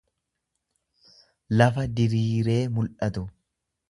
[1.59, 3.27] lafa diriiree mul'atu.